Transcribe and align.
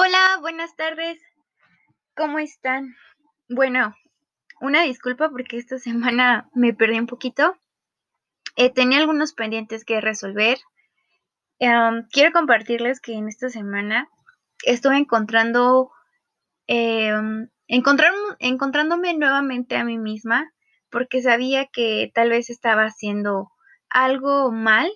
Hola, 0.00 0.38
buenas 0.40 0.76
tardes. 0.76 1.20
¿Cómo 2.14 2.38
están? 2.38 2.94
Bueno, 3.48 3.96
una 4.60 4.82
disculpa 4.82 5.28
porque 5.28 5.56
esta 5.56 5.76
semana 5.80 6.48
me 6.54 6.72
perdí 6.72 7.00
un 7.00 7.08
poquito. 7.08 7.56
Eh, 8.54 8.70
tenía 8.72 8.98
algunos 8.98 9.32
pendientes 9.32 9.84
que 9.84 10.00
resolver. 10.00 10.58
Quiero 11.58 12.32
compartirles 12.32 13.00
que 13.00 13.14
en 13.14 13.26
esta 13.26 13.48
semana 13.48 14.08
estuve 14.62 14.98
encontrando, 14.98 15.90
em, 16.68 17.48
encontrándome 17.66 19.14
nuevamente 19.14 19.74
a 19.74 19.82
mí 19.82 19.98
misma 19.98 20.48
porque 20.92 21.22
sabía 21.22 21.66
que 21.66 22.12
tal 22.14 22.30
vez 22.30 22.50
estaba 22.50 22.84
haciendo 22.84 23.50
algo 23.90 24.52
mal. 24.52 24.92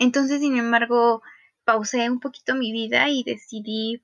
Entonces, 0.00 0.40
sin 0.40 0.56
embargo, 0.56 1.22
pausé 1.68 2.08
un 2.08 2.18
poquito 2.18 2.54
mi 2.54 2.72
vida 2.72 3.10
y 3.10 3.24
decidí 3.24 4.02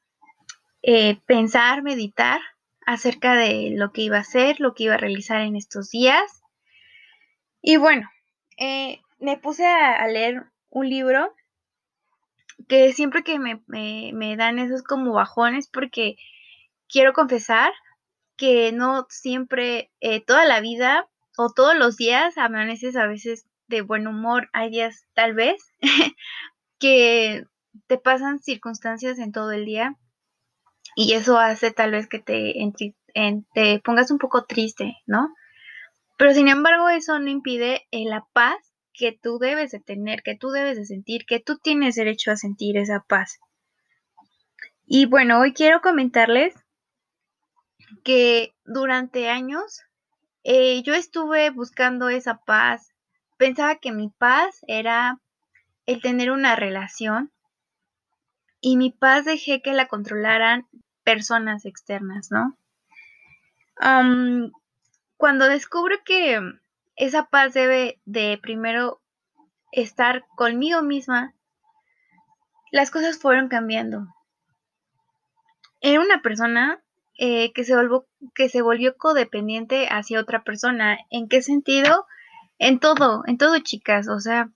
eh, 0.83 1.19
pensar, 1.25 1.83
meditar 1.83 2.43
acerca 2.85 3.37
de 3.37 3.73
lo 3.75 3.91
que 3.91 4.03
iba 4.03 4.19
a 4.19 4.21
hacer, 4.21 4.61
lo 4.61 4.75
que 4.75 4.83
iba 4.83 4.97
a 4.97 4.99
realizar 4.99 5.41
en 5.41 5.57
estos 5.57 5.89
días. 5.89 6.43
Y 7.63 7.79
bueno, 7.79 8.07
eh, 8.59 9.01
me 9.19 9.39
puse 9.39 9.65
a, 9.67 10.07
leer 10.09 10.45
un 10.69 10.91
libro 10.91 11.35
que 12.69 12.93
siempre 12.93 13.25
que 13.25 13.39
me, 13.39 14.37
dan 14.37 14.59
esos 14.59 14.83
como 14.83 15.15
bajones 15.15 15.67
porque 15.67 16.17
quiero 16.87 17.15
confesar 17.15 17.73
que 18.37 18.73
no 18.73 19.07
siempre, 19.09 19.91
eh, 20.01 20.23
toda 20.23 20.45
la 20.45 20.61
vida 20.61 21.09
o 21.39 21.51
todos 21.51 21.75
los 21.75 21.97
días 21.97 22.37
amaneces 22.37 22.95
a 22.95 23.07
veces 23.07 23.47
de 23.69 23.81
buen 23.81 24.07
humor, 24.07 24.51
hay 24.53 24.69
días 24.69 25.07
tal 25.15 25.33
vez 25.33 25.57
que 26.79 27.47
te 27.87 27.99
pasan 27.99 28.39
circunstancias 28.39 29.19
en 29.19 29.33
todo 29.33 29.53
el 29.53 29.65
día 29.65 29.97
y 30.97 31.15
eso 31.15 31.39
hace 31.39 31.71
tal 31.71 31.93
vez 31.93 32.09
que 32.09 32.19
te, 32.19 32.55
te 33.55 33.81
pongas 33.81 34.11
un 34.11 34.19
poco 34.19 34.45
triste, 34.45 34.97
¿no? 35.07 35.35
Pero 36.17 36.33
sin 36.33 36.49
embargo 36.49 36.89
eso 36.89 37.19
no 37.19 37.29
impide 37.29 37.87
eh, 37.91 38.05
la 38.05 38.25
paz 38.33 38.57
que 38.93 39.19
tú 39.21 39.39
debes 39.39 39.73
de 39.73 39.81
tener, 39.81 40.23
que 40.23 40.37
tú 40.37 40.51
debes 40.51 40.77
de 40.77 40.85
sentir, 40.85 41.27
que 41.27 41.41
tú 41.41 41.59
tienes 41.59 41.97
derecho 41.97 42.31
a 42.31 42.37
sentir 42.37 42.77
esa 42.77 43.01
paz. 43.01 43.41
Y 44.87 45.07
bueno, 45.07 45.41
hoy 45.41 45.53
quiero 45.53 45.81
comentarles 45.81 46.55
que 48.05 48.55
durante 48.65 49.29
años 49.29 49.83
eh, 50.45 50.83
yo 50.83 50.95
estuve 50.95 51.51
buscando 51.51 52.09
esa 52.09 52.39
paz. 52.45 52.95
Pensaba 53.37 53.77
que 53.77 53.91
mi 53.91 54.11
paz 54.11 54.61
era 54.69 55.21
el 55.87 56.01
tener 56.01 56.31
una 56.31 56.55
relación 56.55 57.33
y 58.65 58.79
mi 58.79 58.91
paz 58.91 59.27
dejé 59.27 59.61
que 59.61 59.75
la 59.75 59.89
controlaran 59.89 60.67
personas 61.05 61.67
externas, 61.67 62.31
¿no? 62.31 62.57
cuando 65.19 65.49
descubro 65.49 65.97
que 66.05 66.41
esa 66.97 67.27
paz 67.27 67.53
debe 67.53 68.01
de 68.07 68.39
primero 68.41 69.03
estar 69.73 70.25
conmigo 70.37 70.81
misma, 70.81 71.35
las 72.73 72.91
cosas 72.91 73.19
fueron 73.19 73.49
cambiando. 73.49 74.07
Era 75.83 76.01
una 76.01 76.23
persona 76.23 76.81
eh, 77.19 77.53
que, 77.53 77.65
se 77.65 77.75
volvió, 77.75 78.07
que 78.35 78.49
se 78.49 78.63
volvió 78.63 78.97
codependiente 78.97 79.89
hacia 79.89 80.21
otra 80.21 80.43
persona. 80.43 80.99
¿En 81.11 81.29
qué 81.29 81.43
sentido? 81.43 82.07
En 82.59 82.79
todo, 82.79 83.25
en 83.27 83.37
todo, 83.37 83.59
chicas. 83.59 84.09
O 84.09 84.21
sea, 84.21 84.51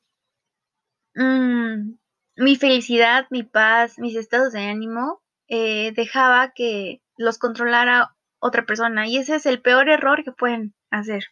mmm, 1.15 1.98
mi 2.39 2.55
felicidad, 2.55 3.27
mi 3.31 3.43
paz, 3.43 3.99
mis 3.99 4.17
estados 4.17 4.53
de 4.53 4.63
ánimo, 4.63 5.21
eh, 5.49 5.93
dejaba 5.97 6.53
que 6.53 7.03
los 7.17 7.37
controlara 7.37 8.15
otra 8.39 8.65
persona. 8.65 9.09
Y 9.09 9.19
ese 9.19 9.35
es 9.35 9.47
el 9.47 9.61
peor 9.61 9.89
error 9.89 10.23
que 10.23 10.31
pueden 10.31 10.73
hacer. 10.91 11.25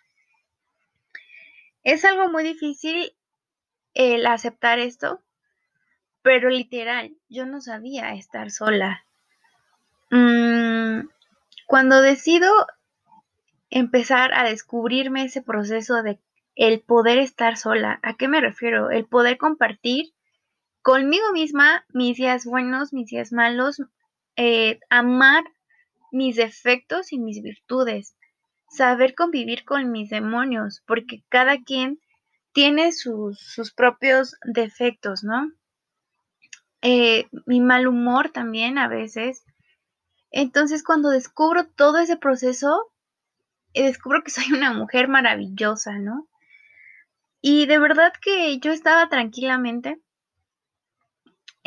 Es 1.84 2.04
algo 2.04 2.28
muy 2.28 2.42
difícil 2.42 3.12
el 3.94 4.26
aceptar 4.26 4.80
esto, 4.80 5.22
pero 6.22 6.50
literal, 6.50 7.16
yo 7.28 7.46
no 7.46 7.60
sabía 7.60 8.12
estar 8.14 8.50
sola. 8.50 9.04
Mm, 10.10 11.08
cuando 11.66 12.02
decido 12.02 12.50
empezar 13.70 14.34
a 14.34 14.42
descubrirme 14.42 15.24
ese 15.24 15.40
proceso 15.40 16.02
de 16.02 16.18
el 16.56 16.80
poder 16.80 17.18
estar 17.18 17.56
sola, 17.56 18.00
¿a 18.02 18.14
qué 18.14 18.26
me 18.26 18.40
refiero? 18.40 18.90
El 18.90 19.04
poder 19.06 19.38
compartir 19.38 20.15
conmigo 20.86 21.32
misma 21.32 21.84
mis 21.92 22.16
días 22.16 22.44
buenos, 22.44 22.92
mis 22.92 23.08
días 23.08 23.32
malos, 23.32 23.82
eh, 24.36 24.78
amar 24.88 25.42
mis 26.12 26.36
defectos 26.36 27.12
y 27.12 27.18
mis 27.18 27.42
virtudes, 27.42 28.16
saber 28.70 29.16
convivir 29.16 29.64
con 29.64 29.90
mis 29.90 30.10
demonios, 30.10 30.84
porque 30.86 31.24
cada 31.28 31.60
quien 31.64 31.98
tiene 32.52 32.92
sus, 32.92 33.72
propios 33.74 34.36
defectos, 34.44 35.24
¿no? 35.24 35.50
Eh, 36.82 37.26
mi 37.46 37.58
mal 37.58 37.88
humor 37.88 38.30
también 38.30 38.78
a 38.78 38.86
veces. 38.86 39.42
Entonces 40.30 40.84
cuando 40.84 41.10
descubro 41.10 41.66
todo 41.66 41.98
ese 41.98 42.16
proceso, 42.16 42.92
eh, 43.74 43.82
descubro 43.82 44.22
que 44.22 44.30
soy 44.30 44.52
una 44.52 44.72
mujer 44.72 45.08
maravillosa, 45.08 45.98
¿no? 45.98 46.28
Y 47.40 47.66
de 47.66 47.80
verdad 47.80 48.12
que 48.22 48.60
yo 48.60 48.70
estaba 48.70 49.08
tranquilamente 49.08 50.00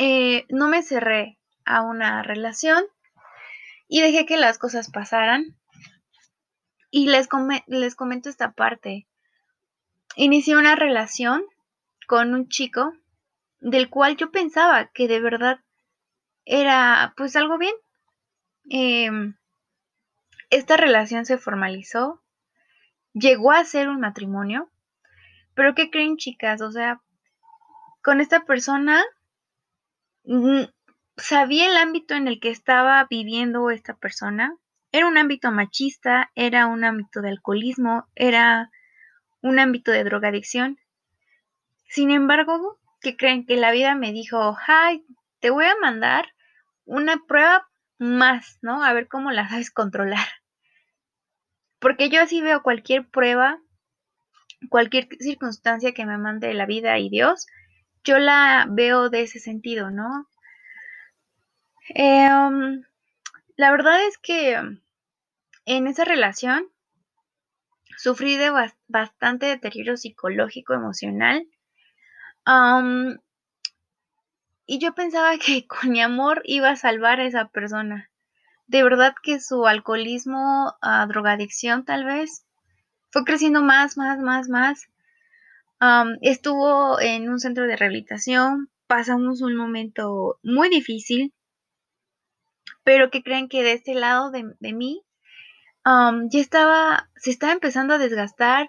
eh, 0.02 0.46
no 0.48 0.66
me 0.66 0.82
cerré 0.82 1.38
a 1.66 1.82
una 1.82 2.22
relación 2.22 2.82
y 3.86 4.00
dejé 4.00 4.24
que 4.24 4.38
las 4.38 4.56
cosas 4.56 4.90
pasaran. 4.90 5.58
Y 6.90 7.08
les, 7.08 7.28
les 7.66 7.94
comento 7.94 8.30
esta 8.30 8.52
parte. 8.52 9.06
Inicié 10.16 10.56
una 10.56 10.74
relación 10.74 11.44
con 12.06 12.32
un 12.32 12.48
chico 12.48 12.94
del 13.60 13.90
cual 13.90 14.16
yo 14.16 14.30
pensaba 14.30 14.86
que 14.86 15.06
de 15.06 15.20
verdad 15.20 15.60
era 16.46 17.12
pues 17.18 17.36
algo 17.36 17.58
bien. 17.58 17.74
Em, 18.70 19.36
esta 20.48 20.78
relación 20.78 21.26
se 21.26 21.36
formalizó, 21.36 22.22
llegó 23.12 23.52
a 23.52 23.66
ser 23.66 23.90
un 23.90 24.00
matrimonio, 24.00 24.70
pero 25.52 25.74
¿qué 25.74 25.90
creen 25.90 26.16
chicas? 26.16 26.62
O 26.62 26.72
sea, 26.72 27.02
con 28.02 28.22
esta 28.22 28.46
persona 28.46 29.04
sabía 31.16 31.68
el 31.68 31.76
ámbito 31.76 32.14
en 32.14 32.28
el 32.28 32.40
que 32.40 32.50
estaba 32.50 33.06
viviendo 33.08 33.70
esta 33.70 33.94
persona. 33.94 34.56
Era 34.92 35.06
un 35.06 35.18
ámbito 35.18 35.52
machista, 35.52 36.30
era 36.34 36.66
un 36.66 36.84
ámbito 36.84 37.20
de 37.22 37.30
alcoholismo, 37.30 38.06
era 38.14 38.70
un 39.42 39.58
ámbito 39.58 39.92
de 39.92 40.04
drogadicción. 40.04 40.78
Sin 41.88 42.10
embargo, 42.10 42.78
¿qué 43.00 43.16
creen? 43.16 43.46
Que 43.46 43.56
la 43.56 43.70
vida 43.70 43.94
me 43.94 44.12
dijo, 44.12 44.56
ay, 44.66 45.04
te 45.40 45.50
voy 45.50 45.64
a 45.64 45.76
mandar 45.80 46.26
una 46.84 47.18
prueba 47.26 47.68
más, 47.98 48.58
¿no? 48.62 48.82
A 48.82 48.92
ver 48.92 49.08
cómo 49.08 49.30
la 49.30 49.48
sabes 49.50 49.70
controlar. 49.70 50.26
Porque 51.78 52.10
yo 52.10 52.20
así 52.20 52.42
veo 52.42 52.62
cualquier 52.62 53.08
prueba, 53.08 53.58
cualquier 54.68 55.08
circunstancia 55.18 55.92
que 55.92 56.04
me 56.04 56.18
mande 56.18 56.52
la 56.52 56.66
vida 56.66 56.98
y 56.98 57.08
Dios, 57.08 57.46
yo 58.04 58.18
la 58.18 58.66
veo 58.68 59.10
de 59.10 59.22
ese 59.22 59.38
sentido, 59.38 59.90
¿no? 59.90 60.26
Em, 61.88 62.82
la 63.56 63.70
verdad 63.70 64.06
es 64.06 64.18
que 64.18 64.58
en 65.66 65.86
esa 65.86 66.04
relación 66.04 66.66
sufrí 67.96 68.36
de 68.36 68.50
bastante 68.88 69.46
deterioro 69.46 69.96
psicológico, 69.96 70.74
emocional. 70.74 71.46
y 74.66 74.78
yo 74.78 74.94
pensaba 74.94 75.36
que 75.38 75.66
con 75.68 75.90
mi 75.90 76.00
amor 76.00 76.42
iba 76.44 76.70
a 76.70 76.76
salvar 76.76 77.20
a 77.20 77.26
esa 77.26 77.48
persona. 77.48 78.08
De 78.66 78.82
verdad 78.84 79.14
que 79.22 79.40
su 79.40 79.66
alcoholismo, 79.66 80.76
a 80.80 81.04
drogadicción 81.06 81.84
tal 81.84 82.04
vez, 82.04 82.46
fue 83.10 83.24
creciendo 83.24 83.62
más, 83.62 83.96
más, 83.96 84.20
más, 84.20 84.48
más 84.48 84.88
estuvo 86.20 87.00
en 87.00 87.30
un 87.30 87.40
centro 87.40 87.66
de 87.66 87.76
rehabilitación, 87.76 88.70
pasamos 88.86 89.40
un 89.40 89.54
momento 89.54 90.38
muy 90.42 90.68
difícil, 90.68 91.32
pero 92.84 93.10
que 93.10 93.22
creen 93.22 93.48
que 93.48 93.62
de 93.62 93.72
este 93.72 93.94
lado 93.94 94.30
de, 94.30 94.72
mí 94.72 95.02
ya 95.84 96.40
estaba, 96.40 97.08
se 97.16 97.30
estaba 97.30 97.52
empezando 97.52 97.94
a 97.94 97.98
desgastar, 97.98 98.68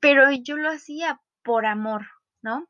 pero 0.00 0.30
yo 0.32 0.56
lo 0.56 0.70
hacía 0.70 1.20
por 1.42 1.66
amor, 1.66 2.06
¿no? 2.42 2.68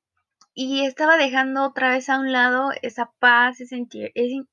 Y 0.54 0.84
estaba 0.84 1.16
dejando 1.16 1.64
otra 1.64 1.90
vez 1.90 2.08
a 2.08 2.18
un 2.18 2.32
lado 2.32 2.72
esa 2.82 3.12
paz, 3.20 3.60
ese, 3.60 3.86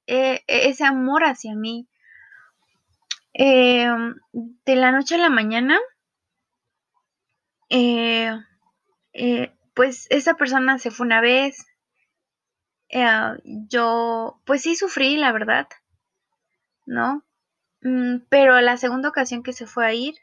e, 0.08 0.44
ese, 0.48 0.86
amor 0.86 1.24
hacia 1.24 1.56
mí. 1.56 1.88
Em, 3.34 4.16
de 4.34 4.76
la 4.76 4.92
noche 4.92 5.16
a 5.16 5.18
la 5.18 5.30
mañana, 5.30 5.80
eh, 7.78 8.32
eh, 9.12 9.52
pues 9.74 10.08
esa 10.10 10.36
persona 10.36 10.78
se 10.80 10.92
fue 10.92 11.06
una 11.06 11.20
vez, 11.20 11.66
eh, 12.88 13.06
yo, 13.68 14.40
pues 14.46 14.62
sí 14.62 14.78
sufrí, 14.78 15.18
la 15.18 15.34
verdad, 15.34 15.68
¿no? 16.86 17.26
Mm, 17.82 18.20
pero 18.30 18.62
la 18.62 18.78
segunda 18.78 19.10
ocasión 19.10 19.44
que 19.44 19.52
se 19.52 19.68
fue 19.68 19.86
a 19.86 19.94
ir, 19.94 20.16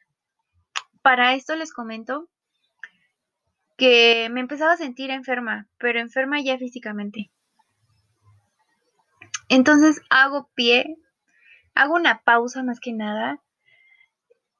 para 1.02 1.34
esto 1.34 1.54
les 1.54 1.74
comento 1.74 2.26
que 3.76 4.28
me 4.30 4.40
empezaba 4.40 4.72
a 4.72 4.78
sentir 4.78 5.10
enferma, 5.10 5.68
pero 5.76 6.00
enferma 6.00 6.40
ya 6.40 6.56
físicamente. 6.56 7.30
Entonces 9.50 10.00
hago 10.08 10.48
pie, 10.54 10.96
hago 11.74 11.96
una 11.96 12.22
pausa 12.22 12.62
más 12.62 12.80
que 12.80 12.92
nada. 12.94 13.42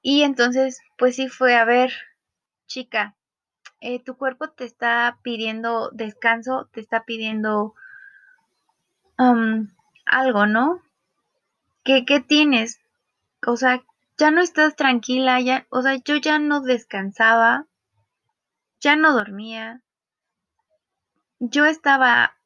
Y 0.02 0.24
entonces, 0.24 0.80
pues 0.98 1.16
sí 1.16 1.28
fue, 1.28 1.54
a 1.54 1.64
ver, 1.64 1.92
chica, 2.66 3.16
eh, 3.80 4.02
tu 4.02 4.16
cuerpo 4.16 4.48
te 4.50 4.64
está 4.64 5.18
pidiendo 5.22 5.90
descanso, 5.90 6.68
te 6.72 6.80
está 6.80 7.04
pidiendo 7.04 7.74
algo, 10.04 10.46
¿no? 10.46 10.82
¿Qué, 11.84 12.04
¿Qué 12.04 12.20
tienes? 12.20 12.80
O 13.46 13.56
sea, 13.56 13.82
ya 14.18 14.30
no 14.30 14.40
estás 14.40 14.76
tranquila, 14.76 15.40
ya, 15.40 15.66
o 15.70 15.82
sea, 15.82 15.96
yo 15.96 16.16
ya 16.16 16.38
no 16.38 16.60
descansaba, 16.60 17.66
ya 18.80 18.96
no 18.96 19.12
dormía. 19.12 19.82
Yo 21.40 21.64
estaba 21.64 22.36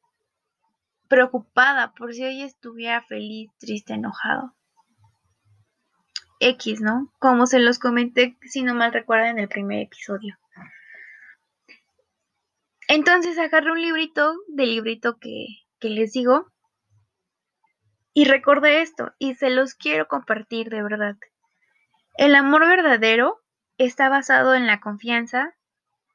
preocupada 1.07 1.93
por 1.93 2.13
si 2.13 2.23
hoy 2.23 2.41
estuviera 2.41 3.01
feliz, 3.01 3.51
triste, 3.59 3.93
enojado. 3.93 4.56
X, 6.39 6.81
¿no? 6.81 7.11
Como 7.19 7.47
se 7.47 7.59
los 7.59 7.79
comenté, 7.79 8.37
si 8.41 8.63
no 8.63 8.73
mal 8.73 8.93
recuerdan, 8.93 9.31
en 9.31 9.39
el 9.39 9.47
primer 9.47 9.79
episodio. 9.79 10.37
Entonces 12.87 13.37
agarré 13.37 13.71
un 13.71 13.81
librito, 13.81 14.35
del 14.47 14.69
librito 14.69 15.17
que, 15.17 15.47
que 15.79 15.89
les 15.89 16.13
digo, 16.13 16.51
y 18.13 18.25
recordé 18.25 18.81
esto, 18.81 19.13
y 19.19 19.35
se 19.35 19.49
los 19.49 19.75
quiero 19.75 20.07
compartir 20.07 20.69
de 20.69 20.81
verdad. 20.81 21.17
El 22.17 22.33
amor 22.33 22.65
verdadero 22.65 23.43
está 23.77 24.09
basado 24.09 24.55
en 24.55 24.65
la 24.65 24.79
confianza, 24.79 25.55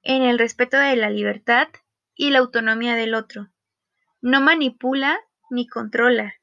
en 0.02 0.22
el 0.22 0.38
respeto 0.38 0.78
de 0.78 0.96
la 0.96 1.10
libertad 1.10 1.69
y 2.14 2.30
la 2.30 2.40
autonomía 2.40 2.96
del 2.96 3.14
otro. 3.14 3.48
No 4.20 4.40
manipula 4.40 5.20
ni 5.50 5.69
controla, 5.69 6.34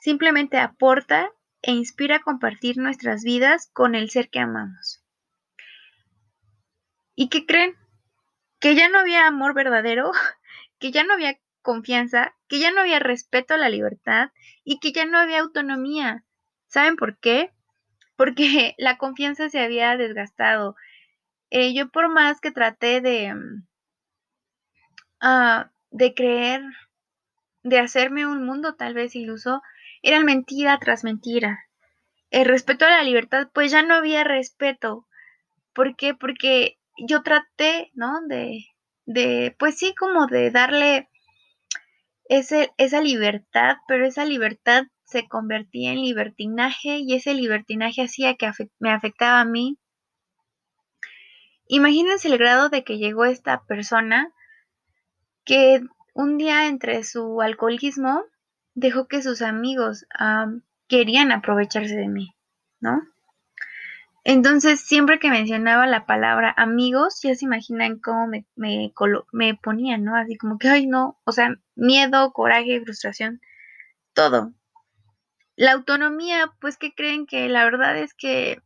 simplemente 0.00 0.58
aporta 0.58 1.30
e 1.62 1.72
inspira 1.72 2.16
a 2.16 2.22
compartir 2.22 2.76
nuestras 2.76 3.22
vidas 3.22 3.70
con 3.72 3.94
el 3.94 4.10
ser 4.10 4.28
que 4.28 4.40
amamos. 4.40 5.02
¿Y 7.14 7.28
qué 7.28 7.46
creen? 7.46 7.76
Que 8.58 8.74
ya 8.74 8.88
no 8.88 8.98
había 8.98 9.26
amor 9.26 9.54
verdadero, 9.54 10.12
que 10.78 10.90
ya 10.90 11.04
no 11.04 11.14
había 11.14 11.38
confianza, 11.62 12.34
que 12.48 12.58
ya 12.58 12.72
no 12.72 12.80
había 12.80 12.98
respeto 12.98 13.54
a 13.54 13.58
la 13.58 13.68
libertad 13.68 14.30
y 14.64 14.80
que 14.80 14.92
ya 14.92 15.06
no 15.06 15.18
había 15.18 15.40
autonomía. 15.40 16.24
¿Saben 16.66 16.96
por 16.96 17.18
qué? 17.18 17.52
Porque 18.16 18.74
la 18.78 18.98
confianza 18.98 19.48
se 19.48 19.60
había 19.60 19.96
desgastado. 19.96 20.76
Eh, 21.50 21.74
yo 21.74 21.90
por 21.90 22.08
más 22.08 22.40
que 22.40 22.50
traté 22.50 23.00
de, 23.00 23.34
mm, 23.34 23.66
ah, 25.20 25.70
de 25.90 26.14
creer 26.14 26.62
de 27.62 27.78
hacerme 27.78 28.26
un 28.26 28.44
mundo 28.44 28.74
tal 28.74 28.94
vez 28.94 29.14
iluso, 29.14 29.62
eran 30.02 30.24
mentira 30.24 30.78
tras 30.78 31.04
mentira. 31.04 31.66
El 32.30 32.46
respeto 32.46 32.84
a 32.84 32.90
la 32.90 33.02
libertad, 33.02 33.48
pues 33.52 33.70
ya 33.70 33.82
no 33.82 33.94
había 33.94 34.24
respeto. 34.24 35.06
¿Por 35.72 35.96
qué? 35.96 36.14
Porque 36.14 36.78
yo 36.98 37.22
traté, 37.22 37.90
¿no? 37.94 38.20
De, 38.26 38.64
de 39.06 39.54
pues 39.58 39.78
sí, 39.78 39.94
como 39.94 40.26
de 40.26 40.50
darle 40.50 41.08
ese, 42.24 42.72
esa 42.78 43.00
libertad, 43.00 43.76
pero 43.86 44.06
esa 44.06 44.24
libertad 44.24 44.84
se 45.04 45.28
convertía 45.28 45.92
en 45.92 46.02
libertinaje 46.02 46.98
y 46.98 47.14
ese 47.14 47.34
libertinaje 47.34 48.02
hacía 48.02 48.34
que 48.36 48.50
me 48.78 48.90
afectaba 48.90 49.40
a 49.40 49.44
mí. 49.44 49.78
Imagínense 51.66 52.28
el 52.28 52.38
grado 52.38 52.70
de 52.70 52.82
que 52.82 52.98
llegó 52.98 53.24
esta 53.24 53.64
persona 53.64 54.32
que 55.44 55.82
un 56.14 56.38
día 56.38 56.66
entre 56.66 57.04
su 57.04 57.40
alcoholismo 57.40 58.24
dejó 58.74 59.06
que 59.06 59.22
sus 59.22 59.42
amigos 59.42 60.06
querían 60.88 61.32
aprovecharse 61.32 61.96
de 61.96 62.08
mí, 62.08 62.34
¿no? 62.80 63.02
Entonces, 64.24 64.80
siempre 64.80 65.18
que 65.18 65.30
mencionaba 65.30 65.86
la 65.86 66.06
palabra 66.06 66.54
amigos, 66.56 67.20
ya 67.22 67.34
se 67.34 67.44
imaginan 67.44 67.98
cómo 67.98 68.28
me, 68.28 68.46
me, 68.54 68.92
me 69.32 69.54
ponían, 69.56 70.04
¿no? 70.04 70.14
Así 70.14 70.36
como 70.36 70.58
que, 70.58 70.68
ay, 70.68 70.86
no, 70.86 71.18
o 71.24 71.32
sea, 71.32 71.56
miedo, 71.74 72.32
coraje, 72.32 72.80
frustración, 72.82 73.40
todo. 74.14 74.52
La 75.56 75.72
autonomía, 75.72 76.52
pues, 76.60 76.76
¿qué 76.76 76.94
creen 76.94 77.26
que 77.26 77.48
la 77.48 77.64
verdad 77.64 77.98
es 77.98 78.14
que, 78.14 78.62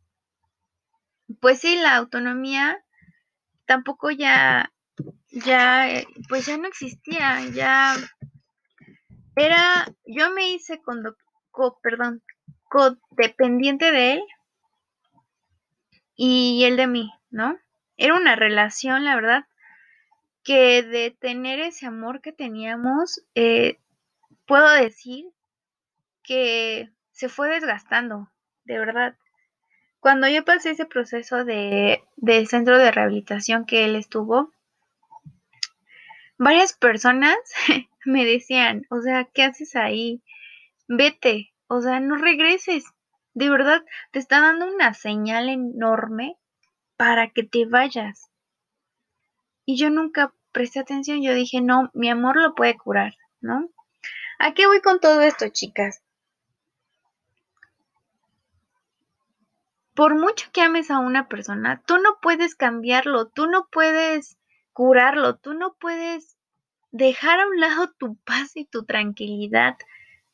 pues 1.41 1.59
sí, 1.59 1.75
la 1.77 1.95
autonomía 1.95 2.83
tampoco 3.65 4.11
ya 4.11 4.71
ya, 5.31 5.87
pues 6.29 6.45
ya 6.45 6.57
no 6.57 6.67
existía, 6.67 7.45
ya 7.49 7.95
era, 9.37 9.87
yo 10.05 10.31
me 10.31 10.49
hice 10.49 10.81
con, 10.81 11.03
perdón, 11.83 12.23
codependiente 12.69 13.91
de 13.91 14.13
él 14.13 14.23
y 16.15 16.63
él 16.65 16.75
de 16.75 16.87
mí, 16.87 17.13
¿no? 17.29 17.57
Era 17.97 18.15
una 18.15 18.35
relación, 18.35 19.05
la 19.05 19.15
verdad, 19.15 19.45
que 20.43 20.81
de 20.81 21.11
tener 21.11 21.59
ese 21.59 21.85
amor 21.85 22.21
que 22.21 22.31
teníamos, 22.31 23.23
eh, 23.35 23.79
puedo 24.47 24.69
decir 24.71 25.25
que 26.23 26.91
se 27.11 27.29
fue 27.29 27.49
desgastando, 27.49 28.31
de 28.65 28.79
verdad. 28.79 29.17
Cuando 29.99 30.27
yo 30.27 30.43
pasé 30.45 30.71
ese 30.71 30.85
proceso 30.85 31.45
de, 31.45 32.03
del 32.15 32.47
centro 32.47 32.77
de 32.79 32.91
rehabilitación 32.91 33.65
que 33.65 33.85
él 33.85 33.95
estuvo, 33.95 34.51
varias 36.37 36.73
personas 36.73 37.35
me 38.07 38.25
decían, 38.25 38.85
o 38.89 39.01
sea, 39.01 39.25
¿qué 39.25 39.43
haces 39.43 39.75
ahí? 39.75 40.23
Vete, 40.87 41.53
o 41.67 41.81
sea, 41.81 41.99
no 41.99 42.15
regreses. 42.15 42.85
De 43.33 43.49
verdad, 43.49 43.83
te 44.11 44.19
está 44.19 44.41
dando 44.41 44.65
una 44.65 44.93
señal 44.93 45.49
enorme 45.49 46.37
para 46.95 47.29
que 47.29 47.43
te 47.43 47.65
vayas. 47.65 48.31
Y 49.65 49.77
yo 49.77 49.89
nunca 49.89 50.33
presté 50.51 50.79
atención, 50.79 51.21
yo 51.21 51.33
dije, 51.33 51.61
no, 51.61 51.91
mi 51.93 52.09
amor 52.09 52.37
lo 52.37 52.55
puede 52.55 52.77
curar, 52.77 53.15
¿no? 53.41 53.69
¿A 54.39 54.53
qué 54.53 54.65
voy 54.65 54.81
con 54.81 54.99
todo 54.99 55.21
esto, 55.21 55.49
chicas? 55.49 56.01
Por 59.93 60.15
mucho 60.15 60.49
que 60.51 60.61
ames 60.61 60.89
a 60.91 60.99
una 60.99 61.27
persona, 61.27 61.81
tú 61.85 61.97
no 61.97 62.17
puedes 62.21 62.55
cambiarlo, 62.55 63.27
tú 63.27 63.47
no 63.47 63.67
puedes 63.71 64.37
curarlo. 64.77 65.37
Tú 65.37 65.55
no 65.55 65.73
puedes 65.73 66.36
dejar 66.97 67.39
a 67.39 67.47
un 67.47 67.59
lado 67.59 67.93
tu 67.97 68.15
paz 68.17 68.55
y 68.55 68.65
tu 68.65 68.83
tranquilidad 68.85 69.77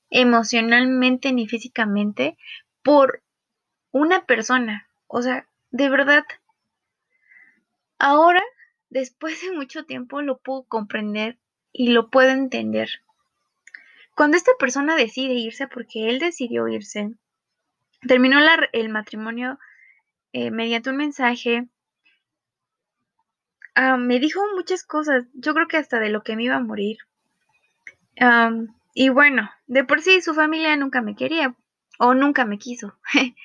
emocionalmente 0.10 1.34
ni 1.34 1.48
físicamente 1.48 2.38
por 2.82 3.22
una 3.92 4.26
persona. 4.26 4.88
O 5.08 5.22
sea, 5.22 5.48
de 5.72 5.90
verdad, 5.90 6.24
ahora, 8.00 8.42
después 8.90 9.42
de 9.42 9.52
mucho 9.52 9.86
tiempo, 9.86 10.22
lo 10.22 10.38
puedo 10.38 10.64
comprender 10.64 11.38
y 11.72 11.90
lo 11.90 12.10
puedo 12.10 12.30
entender. 12.30 12.90
Cuando 14.16 14.38
esta 14.38 14.52
persona 14.60 14.96
decide 14.96 15.34
irse, 15.34 15.68
porque 15.68 16.10
él 16.10 16.20
decidió 16.20 16.68
irse, 16.68 17.10
terminó 18.08 18.38
el 18.72 18.90
matrimonio 18.90 19.60
eh, 20.32 20.52
mediante 20.52 20.92
un 20.92 20.98
mensaje 20.98 21.68
Ah, 23.76 23.98
me 23.98 24.20
dijo 24.20 24.40
muchas 24.56 24.84
cosas, 24.84 25.26
yo 25.34 25.54
creo 25.54 25.68
que 25.68 25.78
hasta 25.78 26.00
de 26.00 26.10
lo 26.10 26.22
que 26.24 26.36
me 26.36 26.44
iba 26.44 26.56
a 26.56 26.60
morir. 26.60 26.98
y 28.94 29.10
bueno, 29.10 29.50
de 29.68 29.84
por 29.84 30.02
sí 30.02 30.22
su 30.22 30.34
familia 30.34 30.76
nunca 30.76 31.02
me 31.02 31.16
quería 31.16 31.56
o 32.00 32.14
nunca 32.14 32.46
me 32.46 32.60
quiso. 32.60 32.98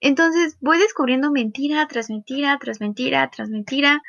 Entonces 0.00 0.56
voy 0.60 0.78
descubriendo 0.78 1.30
mentira 1.30 1.86
tras 1.88 2.10
mentira, 2.10 2.58
tras 2.58 2.80
mentira, 2.80 3.28
tras 3.30 3.48
mentira. 3.48 4.02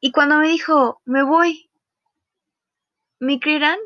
Y 0.00 0.12
cuando 0.12 0.38
me 0.38 0.48
dijo, 0.48 1.00
me 1.04 1.22
voy, 1.22 1.70
¿me 3.18 3.40
creerán? 3.40 3.78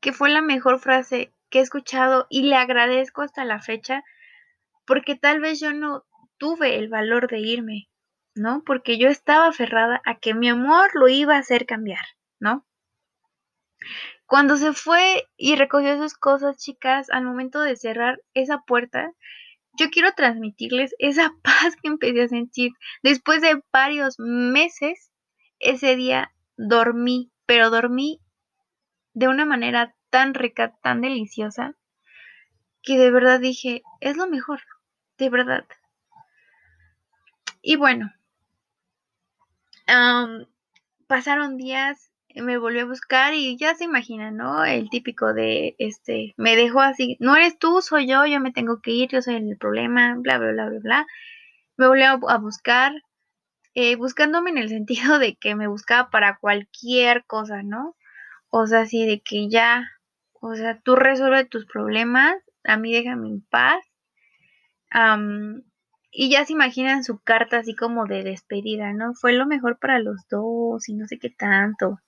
Que 0.00 0.12
fue 0.12 0.30
la 0.30 0.42
mejor 0.42 0.80
frase 0.80 1.32
que 1.50 1.58
he 1.58 1.62
escuchado 1.62 2.26
y 2.30 2.42
le 2.42 2.56
agradezco 2.56 3.22
hasta 3.22 3.44
la 3.44 3.60
fecha 3.60 4.04
porque 4.86 5.16
tal 5.16 5.40
vez 5.40 5.60
yo 5.60 5.72
no 5.72 6.04
tuve 6.38 6.76
el 6.78 6.88
valor 6.88 7.28
de 7.28 7.40
irme. 7.40 7.88
¿No? 8.38 8.62
Porque 8.64 8.98
yo 8.98 9.08
estaba 9.08 9.48
aferrada 9.48 10.00
a 10.04 10.16
que 10.16 10.34
mi 10.34 10.48
amor 10.48 10.90
lo 10.94 11.08
iba 11.08 11.36
a 11.36 11.40
hacer 11.40 11.66
cambiar, 11.66 12.04
¿no? 12.40 12.64
Cuando 14.26 14.56
se 14.56 14.72
fue 14.72 15.26
y 15.36 15.56
recogió 15.56 15.96
sus 15.96 16.14
cosas, 16.14 16.58
chicas, 16.58 17.08
al 17.10 17.24
momento 17.24 17.60
de 17.60 17.76
cerrar 17.76 18.20
esa 18.34 18.58
puerta, 18.58 19.12
yo 19.78 19.90
quiero 19.90 20.12
transmitirles 20.12 20.94
esa 20.98 21.32
paz 21.42 21.76
que 21.82 21.88
empecé 21.88 22.22
a 22.22 22.28
sentir. 22.28 22.72
Después 23.02 23.40
de 23.40 23.62
varios 23.72 24.16
meses, 24.18 25.12
ese 25.58 25.96
día 25.96 26.32
dormí, 26.56 27.30
pero 27.46 27.70
dormí 27.70 28.20
de 29.14 29.28
una 29.28 29.44
manera 29.44 29.94
tan 30.10 30.34
rica, 30.34 30.76
tan 30.82 31.00
deliciosa, 31.00 31.74
que 32.82 32.98
de 32.98 33.10
verdad 33.10 33.40
dije, 33.40 33.82
es 34.00 34.16
lo 34.16 34.28
mejor, 34.28 34.60
de 35.18 35.30
verdad. 35.30 35.64
Y 37.62 37.76
bueno, 37.76 38.12
pasaron 41.06 41.56
días, 41.56 42.12
me 42.34 42.58
volvió 42.58 42.82
a 42.82 42.86
buscar 42.86 43.34
y 43.34 43.56
ya 43.56 43.74
se 43.74 43.84
imagina, 43.84 44.30
¿no? 44.30 44.64
El 44.64 44.90
típico 44.90 45.32
de, 45.34 45.74
este, 45.78 46.34
me 46.36 46.56
dejó 46.56 46.80
así, 46.80 47.16
no 47.20 47.36
eres 47.36 47.58
tú, 47.58 47.80
soy 47.82 48.06
yo, 48.06 48.26
yo 48.26 48.40
me 48.40 48.52
tengo 48.52 48.80
que 48.80 48.92
ir, 48.92 49.08
yo 49.08 49.22
soy 49.22 49.36
el 49.36 49.56
problema, 49.58 50.14
bla, 50.18 50.38
bla, 50.38 50.52
bla, 50.52 50.68
bla, 50.68 50.78
bla. 50.80 51.06
Me 51.76 51.88
volvió 51.88 52.28
a, 52.28 52.38
buscar, 52.38 52.92
eh, 53.74 53.96
buscándome 53.96 54.50
en 54.50 54.58
el 54.58 54.68
sentido 54.70 55.18
de 55.18 55.36
que 55.36 55.54
me 55.54 55.68
buscaba 55.68 56.10
para 56.10 56.38
cualquier 56.38 57.24
cosa, 57.26 57.62
¿no? 57.62 57.96
O 58.50 58.66
sea, 58.66 58.80
así 58.82 59.06
de 59.06 59.20
que 59.20 59.48
ya, 59.48 59.88
o 60.32 60.54
sea, 60.54 60.80
tú 60.80 60.96
resuelve 60.96 61.44
tus 61.44 61.66
problemas, 61.66 62.34
a 62.64 62.76
mí 62.76 62.92
déjame 62.92 63.28
en 63.28 63.42
paz. 63.42 63.84
Y 66.10 66.30
ya 66.30 66.44
se 66.44 66.52
imaginan 66.52 67.04
su 67.04 67.18
carta 67.18 67.58
así 67.58 67.74
como 67.74 68.06
de 68.06 68.22
despedida, 68.24 68.92
¿no? 68.92 69.14
Fue 69.14 69.32
lo 69.32 69.46
mejor 69.46 69.78
para 69.78 69.98
los 69.98 70.26
dos 70.28 70.88
y 70.88 70.94
no 70.94 71.06
sé 71.06 71.18
qué 71.18 71.30
tanto. 71.30 72.00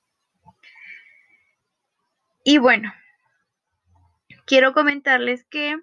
Y 2.45 2.59
bueno, 2.59 2.93
quiero 4.47 4.73
comentarles 4.73 5.45
que 5.45 5.77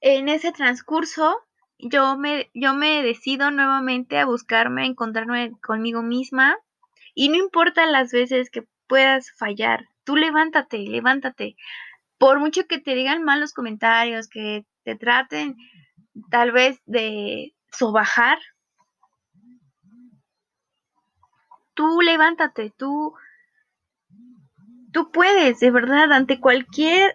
en 0.00 0.28
ese 0.28 0.52
transcurso 0.52 1.38
yo 1.78 2.16
me, 2.16 2.50
yo 2.54 2.74
me 2.74 3.02
decido 3.02 3.50
nuevamente 3.50 4.18
a 4.18 4.26
buscarme, 4.26 4.82
a 4.82 4.86
encontrarme 4.86 5.52
conmigo 5.60 6.02
misma 6.02 6.56
y 7.14 7.28
no 7.28 7.36
importa 7.36 7.86
las 7.86 8.10
veces 8.10 8.50
que 8.50 8.64
puedas 8.86 9.30
fallar, 9.32 9.86
tú 10.04 10.16
levántate, 10.16 10.78
levántate. 10.78 11.56
Por 12.16 12.40
mucho 12.40 12.66
que 12.66 12.78
te 12.78 12.94
digan 12.94 13.22
malos 13.22 13.52
comentarios, 13.52 14.28
que 14.28 14.64
te 14.82 14.96
traten 14.96 15.56
tal 16.30 16.52
vez 16.52 16.80
de 16.86 17.54
sobajar, 17.70 18.38
tú 21.74 22.00
levántate, 22.00 22.72
tú, 22.76 23.14
tú 24.92 25.10
puedes, 25.12 25.60
de 25.60 25.70
verdad, 25.70 26.12
ante 26.12 26.40
cualquier, 26.40 27.14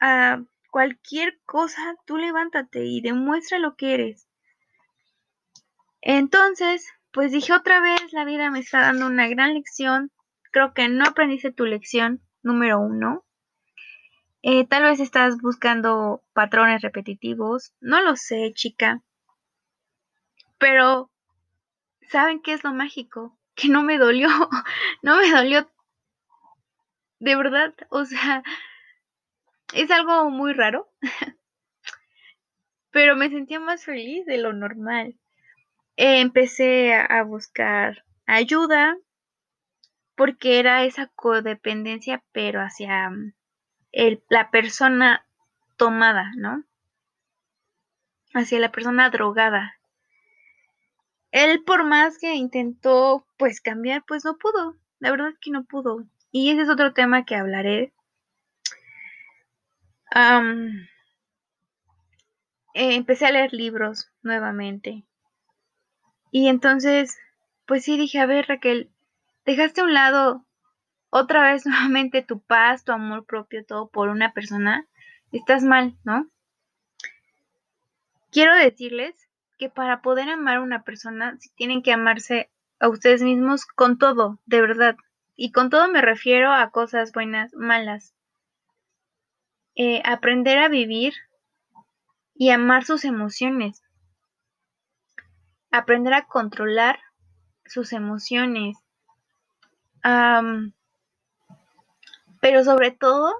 uh, 0.00 0.44
cualquier 0.70 1.38
cosa, 1.44 1.94
tú 2.06 2.16
levántate 2.16 2.86
y 2.86 3.00
demuestra 3.00 3.58
lo 3.58 3.76
que 3.76 3.94
eres. 3.94 4.26
Entonces, 6.00 6.86
pues 7.12 7.30
dije 7.30 7.52
otra 7.52 7.80
vez, 7.80 8.12
la 8.12 8.24
vida 8.24 8.50
me 8.50 8.58
está 8.58 8.80
dando 8.80 9.06
una 9.06 9.28
gran 9.28 9.54
lección. 9.54 10.10
Creo 10.50 10.74
que 10.74 10.88
no 10.88 11.04
aprendiste 11.04 11.52
tu 11.52 11.64
lección 11.64 12.20
número 12.42 12.80
uno. 12.80 13.24
Eh, 14.46 14.66
tal 14.66 14.82
vez 14.82 15.00
estás 15.00 15.40
buscando 15.40 16.22
patrones 16.34 16.82
repetitivos. 16.82 17.72
No 17.80 18.02
lo 18.02 18.14
sé, 18.14 18.52
chica. 18.54 19.02
Pero, 20.58 21.10
¿saben 22.10 22.42
qué 22.42 22.52
es 22.52 22.62
lo 22.62 22.72
mágico? 22.72 23.36
Que 23.56 23.68
no 23.68 23.82
me 23.84 23.98
dolió. 23.98 24.28
no 25.02 25.16
me 25.16 25.30
dolió. 25.30 25.70
De 27.20 27.36
verdad, 27.36 27.72
o 27.88 28.04
sea, 28.04 28.42
es 29.72 29.90
algo 29.90 30.28
muy 30.28 30.52
raro. 30.52 30.92
Pero 32.90 33.16
me 33.16 33.30
sentía 33.30 33.60
más 33.60 33.84
feliz 33.84 34.26
de 34.26 34.38
lo 34.38 34.52
normal 34.52 35.16
empecé 35.96 36.94
a 36.94 37.22
buscar 37.22 38.04
ayuda 38.26 38.96
porque 40.16 40.58
era 40.58 40.84
esa 40.84 41.08
codependencia, 41.14 42.24
pero 42.32 42.60
hacia 42.60 43.10
la 44.28 44.50
persona 44.50 45.24
tomada, 45.76 46.32
¿no? 46.36 46.64
Hacia 48.32 48.58
la 48.58 48.72
persona 48.72 49.10
drogada. 49.10 49.74
Él 51.30 51.62
por 51.64 51.84
más 51.84 52.18
que 52.18 52.34
intentó 52.34 53.26
pues 53.36 53.60
cambiar, 53.60 54.04
pues 54.06 54.24
no 54.24 54.36
pudo. 54.36 54.76
La 54.98 55.10
verdad 55.10 55.28
es 55.30 55.38
que 55.40 55.50
no 55.50 55.64
pudo. 55.64 56.04
Y 56.30 56.50
ese 56.50 56.62
es 56.62 56.68
otro 56.68 56.92
tema 56.94 57.24
que 57.24 57.36
hablaré. 57.36 57.92
empecé 62.74 63.26
a 63.26 63.32
leer 63.32 63.52
libros 63.52 64.10
nuevamente. 64.22 65.04
Y 66.30 66.48
entonces, 66.48 67.16
pues 67.66 67.84
sí 67.84 67.96
dije, 67.96 68.18
a 68.20 68.26
ver 68.26 68.46
Raquel, 68.48 68.90
dejaste 69.44 69.80
a 69.80 69.84
un 69.84 69.94
lado 69.94 70.43
otra 71.16 71.52
vez 71.52 71.64
nuevamente 71.66 72.22
tu 72.22 72.40
paz, 72.40 72.84
tu 72.84 72.92
amor 72.92 73.24
propio, 73.24 73.64
todo 73.64 73.88
por 73.88 74.08
una 74.08 74.32
persona. 74.32 74.86
Estás 75.32 75.62
mal, 75.62 75.96
¿no? 76.04 76.28
Quiero 78.30 78.54
decirles 78.54 79.14
que 79.58 79.68
para 79.68 80.02
poder 80.02 80.28
amar 80.28 80.56
a 80.56 80.62
una 80.62 80.82
persona, 80.82 81.38
tienen 81.56 81.82
que 81.82 81.92
amarse 81.92 82.50
a 82.80 82.88
ustedes 82.88 83.22
mismos 83.22 83.64
con 83.66 83.98
todo, 83.98 84.40
de 84.46 84.60
verdad. 84.60 84.96
Y 85.36 85.52
con 85.52 85.70
todo 85.70 85.88
me 85.88 86.00
refiero 86.00 86.52
a 86.52 86.70
cosas 86.70 87.12
buenas, 87.12 87.54
malas. 87.54 88.14
Eh, 89.76 90.02
aprender 90.04 90.58
a 90.58 90.68
vivir 90.68 91.14
y 92.34 92.50
amar 92.50 92.84
sus 92.84 93.04
emociones 93.04 93.84
aprender 95.74 96.14
a 96.14 96.26
controlar 96.26 97.00
sus 97.66 97.92
emociones. 97.92 98.76
Pero 102.44 102.62
sobre 102.62 102.90
todo, 102.90 103.34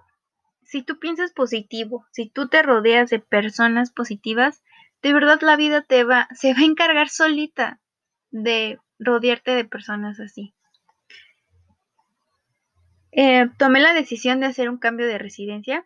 si 0.63 0.83
tú 0.83 0.99
piensas 0.99 1.35
positivo, 1.35 2.07
si 2.11 2.31
tú 2.31 2.49
te 2.49 2.63
rodeas 2.63 3.11
de 3.11 3.19
personas 3.19 3.93
positivas, 3.93 4.63
de 5.03 5.13
verdad 5.13 5.43
la 5.43 5.57
vida 5.57 5.83
te 5.83 6.05
va, 6.05 6.27
se 6.35 6.55
va 6.55 6.61
a 6.61 6.65
encargar 6.65 7.11
solita 7.11 7.83
de 8.31 8.79
rodearte 8.99 9.51
de 9.51 9.67
personas 9.67 10.21
así. 10.21 10.55
Eh, 13.13 13.51
tomé 13.59 13.81
la 13.81 13.93
decisión 13.93 14.41
de 14.41 14.47
hacer 14.47 14.71
un 14.71 14.79
cambio 14.79 15.07
de 15.07 15.19
residencia 15.19 15.85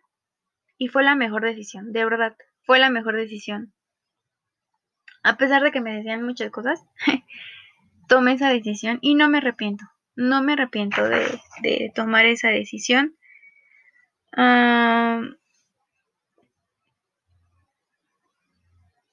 y 0.77 0.87
fue 0.87 1.03
la 1.03 1.15
mejor 1.15 1.43
decisión, 1.43 1.91
de 1.91 2.05
verdad, 2.05 2.37
fue 2.63 2.79
la 2.79 2.89
mejor 2.89 3.17
decisión 3.17 3.73
a 5.23 5.35
pesar 5.35 5.61
de 5.61 5.73
que 5.73 5.81
me 5.81 5.93
decían 5.93 6.23
muchas 6.23 6.51
cosas, 6.51 6.85
tomé 8.07 8.31
esa 8.31 8.47
decisión 8.47 8.97
y 9.01 9.15
no 9.15 9.27
me 9.27 9.39
arrepiento. 9.39 9.83
No 10.19 10.43
me 10.43 10.51
arrepiento 10.51 11.01
de, 11.07 11.91
tomar 11.95 12.25
esa 12.25 12.49
decisión. 12.49 13.15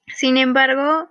sin 0.07 0.35
embargo, 0.35 1.09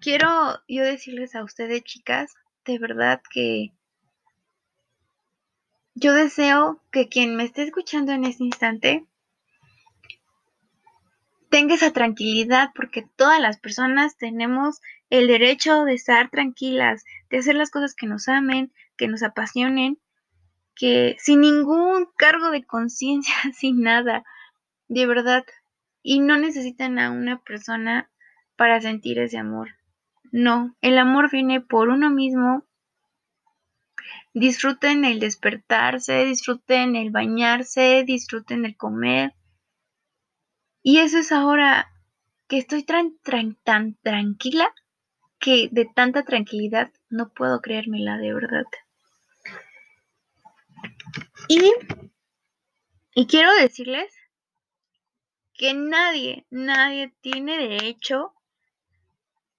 quiero 0.00 0.60
yo 0.68 0.84
decirles 0.84 1.34
a 1.34 1.42
ustedes, 1.42 1.82
chicas, 1.82 2.34
de 2.64 2.78
verdad 2.78 3.20
que 3.32 3.72
yo 5.96 6.14
deseo 6.14 6.80
que 6.92 7.08
quien 7.08 7.34
me 7.34 7.42
esté 7.42 7.64
escuchando 7.64 8.12
en 8.12 8.24
este 8.24 8.44
instante 8.44 9.04
tenga 11.52 11.74
esa 11.74 11.92
tranquilidad 11.92 12.70
porque 12.74 13.06
todas 13.14 13.38
las 13.38 13.60
personas 13.60 14.16
tenemos 14.16 14.80
el 15.10 15.26
derecho 15.26 15.84
de 15.84 15.92
estar 15.92 16.30
tranquilas, 16.30 17.04
de 17.28 17.38
hacer 17.38 17.56
las 17.56 17.70
cosas 17.70 17.94
que 17.94 18.06
nos 18.06 18.26
amen, 18.26 18.72
que 18.96 19.06
nos 19.06 19.22
apasionen, 19.22 19.98
que 20.74 21.14
sin 21.18 21.42
ningún 21.42 22.08
cargo 22.16 22.50
de 22.50 22.64
conciencia, 22.64 23.34
sin 23.54 23.82
nada, 23.82 24.24
de 24.88 25.06
verdad. 25.06 25.44
Y 26.02 26.20
no 26.20 26.38
necesitan 26.38 26.98
a 26.98 27.10
una 27.10 27.42
persona 27.42 28.10
para 28.56 28.80
sentir 28.80 29.18
ese 29.18 29.36
amor. 29.36 29.68
No, 30.32 30.74
el 30.80 30.96
amor 30.96 31.30
viene 31.30 31.60
por 31.60 31.90
uno 31.90 32.08
mismo. 32.08 32.64
Disfruten 34.32 35.04
el 35.04 35.20
despertarse, 35.20 36.24
disfruten 36.24 36.96
el 36.96 37.10
bañarse, 37.10 38.04
disfruten 38.06 38.64
el 38.64 38.74
comer, 38.74 39.34
y 40.82 40.98
eso 40.98 41.18
es 41.18 41.32
ahora 41.32 41.92
que 42.48 42.58
estoy 42.58 42.82
tan, 42.82 43.16
tranquila 44.02 44.74
que 45.38 45.68
de 45.70 45.86
tanta 45.86 46.24
tranquilidad 46.24 46.92
no 47.08 47.30
puedo 47.30 47.60
creérmela 47.60 48.18
de 48.18 48.34
verdad. 48.34 48.64
Y, 51.48 51.72
y 53.14 53.26
quiero 53.26 53.52
decirles 53.54 54.12
que 55.54 55.74
nadie, 55.74 56.46
nadie 56.50 57.14
tiene 57.20 57.58
derecho 57.58 58.32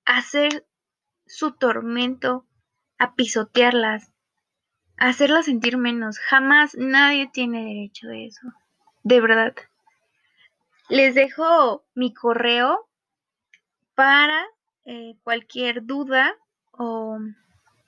a 0.06 0.18
hacer 0.18 0.66
su 1.26 1.54
tormento, 1.54 2.46
a 2.98 3.16
pisotearlas, 3.16 4.12
a 4.98 5.08
hacerlas 5.08 5.46
sentir 5.46 5.78
menos. 5.78 6.20
Jamás 6.20 6.76
nadie 6.76 7.30
tiene 7.32 7.64
derecho 7.66 8.08
de 8.08 8.26
eso. 8.28 8.48
De 9.04 9.22
verdad. 9.22 9.56
Les 10.90 11.16
dejo 11.16 11.86
mi 11.96 12.14
correo 12.14 12.90
para 13.96 14.46
eh, 14.86 15.16
cualquier 15.24 15.86
duda 15.86 16.36
o 16.72 17.20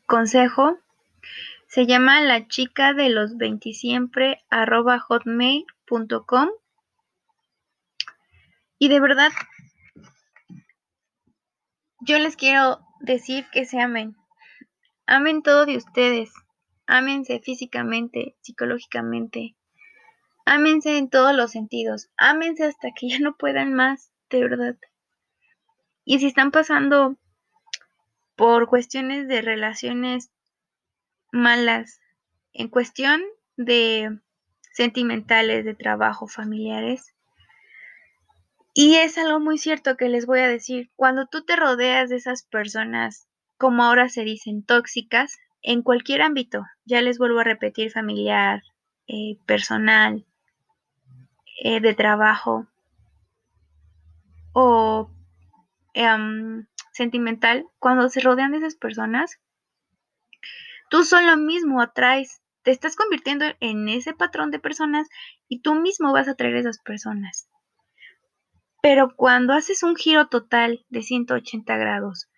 consejo. 0.06 0.78
Se 1.68 1.86
llama 1.86 2.22
la 2.22 2.48
chica 2.48 2.94
de 2.94 3.10
los 3.10 3.38
20 3.38 3.74
siempre 3.74 4.44
arroba 4.50 5.00
hotmail.com. 5.00 6.50
Y 8.78 8.88
de 8.88 9.00
verdad, 9.00 9.32
yo 12.02 12.20
les 12.20 12.36
quiero 12.36 12.80
decir 13.02 13.46
que 13.52 13.66
se 13.66 13.82
amen. 13.82 14.16
Amen 15.06 15.44
todo 15.44 15.66
de 15.66 15.78
ustedes. 15.78 16.32
Ámense 16.88 17.40
físicamente, 17.40 18.38
psicológicamente. 18.42 19.56
Ámense 20.46 20.98
en 20.98 21.10
todos 21.10 21.36
los 21.36 21.52
sentidos. 21.52 22.10
Ámense 22.18 22.66
hasta 22.66 22.90
que 22.92 23.10
ya 23.10 23.20
no 23.20 23.36
puedan 23.36 23.74
más, 23.74 24.12
de 24.30 24.42
verdad. 24.42 24.78
Y 26.04 26.20
si 26.20 26.28
están 26.28 26.52
pasando 26.52 27.18
por 28.36 28.68
cuestiones 28.68 29.28
de 29.28 29.42
relaciones 29.42 30.30
malas, 31.32 32.00
en 32.54 32.70
cuestión 32.70 33.22
de 33.58 34.20
sentimentales, 34.72 35.66
de 35.66 35.74
trabajo, 35.74 36.28
familiares, 36.28 37.16
y 38.74 38.96
es 38.96 39.18
algo 39.18 39.40
muy 39.40 39.58
cierto 39.58 39.96
que 39.96 40.10
les 40.10 40.26
voy 40.26 40.42
a 40.42 40.50
decir, 40.50 40.92
cuando 40.96 41.28
tú 41.28 41.44
te 41.44 41.56
rodeas 41.56 42.10
de 42.10 42.18
esas 42.18 42.44
personas, 42.44 43.28
como 43.58 43.84
ahora 43.84 44.10
se 44.10 44.24
dicen, 44.24 44.64
tóxicas, 44.64 45.38
en 45.62 45.82
cualquier 45.82 46.22
ámbito, 46.22 46.64
ya 46.84 47.02
les 47.02 47.18
vuelvo 47.18 47.40
a 47.40 47.46
repetir, 47.46 47.92
familiar, 47.92 48.62
eh, 49.08 49.38
personal, 49.46 50.26
eh, 51.58 51.80
de 51.80 51.94
trabajo 51.94 52.68
o 54.54 55.10
em, 55.94 56.66
sentimental, 56.92 57.66
cuando 57.80 58.10
se 58.10 58.22
rodean 58.22 58.52
de 58.52 58.60
esas 58.60 58.76
personas, 58.76 59.40
tú 60.90 61.04
solo 61.04 61.36
mismo 61.38 61.82
atraes, 61.82 62.42
te 62.64 62.72
estás 62.72 62.96
convirtiendo 62.96 63.46
en 63.60 63.90
ese 63.90 64.14
patrón 64.14 64.52
de 64.52 64.60
personas 64.60 65.08
y 65.48 65.62
tú 65.62 65.76
mismo 65.76 66.14
vas 66.14 66.28
a 66.28 66.32
atraer 66.32 66.56
a 66.56 66.60
esas 66.62 66.80
personas. 66.80 67.50
Pero 68.82 69.16
cuando 69.16 69.54
haces 69.54 69.84
un 69.84 69.96
giro 69.96 70.28
total 70.28 70.86
de 70.90 71.02
180 71.02 71.76
grados 71.78 72.30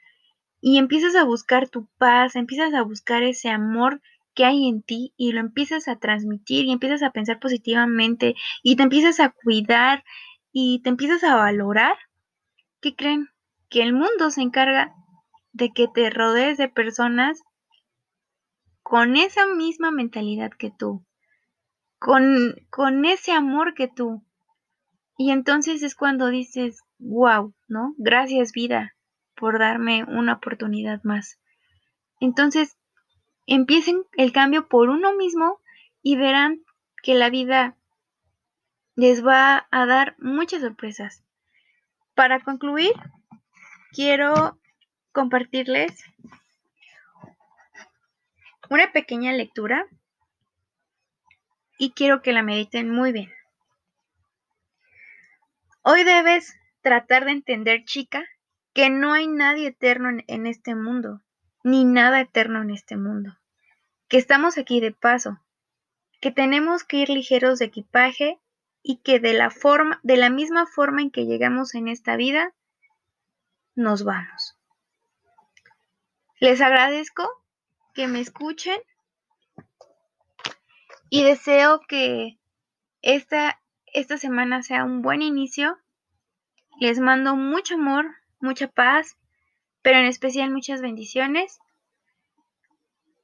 y 0.59 0.77
empiezas 0.77 1.15
a 1.15 1.23
buscar 1.23 1.69
tu 1.69 1.87
paz, 1.97 2.35
empiezas 2.35 2.73
a 2.73 2.81
buscar 2.81 3.23
ese 3.23 3.49
amor 3.49 4.01
que 4.37 4.45
hay 4.45 4.67
en 4.67 4.83
ti 4.83 5.15
y 5.17 5.31
lo 5.31 5.39
empiezas 5.39 5.87
a 5.87 5.95
transmitir 5.95 6.65
y 6.65 6.71
empiezas 6.71 7.01
a 7.01 7.09
pensar 7.09 7.39
positivamente 7.39 8.35
y 8.61 8.75
te 8.75 8.83
empiezas 8.83 9.19
a 9.19 9.31
cuidar 9.31 10.03
y 10.51 10.79
te 10.83 10.89
empiezas 10.89 11.23
a 11.23 11.35
valorar, 11.35 11.95
¿qué 12.79 12.95
creen? 12.95 13.29
Que 13.67 13.81
el 13.81 13.93
mundo 13.93 14.29
se 14.29 14.43
encarga 14.43 14.93
de 15.53 15.71
que 15.71 15.87
te 15.87 16.11
rodees 16.11 16.59
de 16.59 16.69
personas 16.69 17.41
con 18.83 19.17
esa 19.17 19.47
misma 19.47 19.89
mentalidad 19.89 20.51
que 20.51 20.69
tú, 20.69 21.03
con, 21.97 22.53
con 22.69 23.05
ese 23.05 23.31
amor 23.31 23.73
que 23.73 23.87
tú. 23.87 24.23
Y 25.17 25.31
entonces 25.31 25.81
es 25.81 25.95
cuando 25.95 26.27
dices, 26.27 26.83
wow, 26.99 27.55
¿no? 27.67 27.95
Gracias 27.97 28.51
vida 28.51 28.93
por 29.35 29.57
darme 29.57 30.03
una 30.03 30.33
oportunidad 30.33 31.01
más. 31.03 31.39
Entonces, 32.19 32.77
empiecen 33.47 34.03
el 34.17 34.31
cambio 34.31 34.67
por 34.67 34.89
uno 34.89 35.15
mismo 35.15 35.59
y 36.03 36.15
verán 36.15 36.63
que 37.01 37.15
la 37.15 37.29
vida 37.29 37.75
les 38.95 39.25
va 39.25 39.67
a 39.71 39.85
dar 39.85 40.15
muchas 40.19 40.61
sorpresas. 40.61 41.23
Para 42.13 42.39
concluir, 42.41 42.93
quiero 43.91 44.59
compartirles 45.11 46.03
una 48.69 48.91
pequeña 48.91 49.33
lectura 49.33 49.87
y 51.77 51.91
quiero 51.91 52.21
que 52.21 52.33
la 52.33 52.43
mediten 52.43 52.89
muy 52.89 53.11
bien. 53.11 53.31
Hoy 55.83 56.03
debes 56.03 56.53
tratar 56.81 57.25
de 57.25 57.31
entender, 57.31 57.85
chica, 57.85 58.25
que 58.73 58.89
no 58.89 59.13
hay 59.13 59.27
nadie 59.27 59.69
eterno 59.69 60.09
en, 60.27 60.47
este 60.47 60.75
mundo, 60.75 61.21
ni 61.63 61.85
nada 61.85 62.21
eterno 62.21 62.61
en 62.61 62.71
este 62.71 62.97
mundo, 62.97 63.37
que 64.07 64.17
estamos 64.17 64.57
aquí 64.57 64.79
de 64.79 64.91
paso, 64.91 65.39
que 66.21 66.31
tenemos 66.31 66.83
que 66.83 66.97
ir 66.97 67.09
ligeros 67.09 67.59
de 67.59 67.65
equipaje 67.65 68.39
y 68.81 68.97
que 68.97 69.19
de 69.19 69.33
la 69.33 69.49
forma, 69.49 69.99
de 70.03 70.17
la 70.17 70.29
misma 70.29 70.65
forma 70.65 71.01
en 71.01 71.11
que 71.11 71.25
llegamos 71.25 71.75
en 71.75 71.87
esta 71.87 72.15
vida, 72.15 72.53
nos 73.75 74.03
vamos. 74.03 74.57
Les 76.39 76.61
agradezco 76.61 77.27
que 77.93 78.07
me 78.07 78.19
escuchen 78.19 78.79
y 81.09 81.23
deseo 81.23 81.81
que 81.87 82.37
esta, 83.01 83.59
esta 83.87 84.17
semana 84.17 84.63
sea 84.63 84.83
un 84.83 85.01
buen 85.01 85.21
inicio. 85.21 85.77
Les 86.79 86.99
mando 86.99 87.35
mucho 87.35 87.75
amor, 87.75 88.05
mucha 88.39 88.67
paz, 88.67 89.17
pero 89.81 89.99
en 89.99 90.05
especial 90.05 90.51
muchas 90.51 90.81
bendiciones 90.81 91.59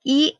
y 0.03 0.39